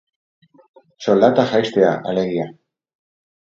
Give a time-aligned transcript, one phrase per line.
[1.09, 2.51] Soldata jaistea, alegia.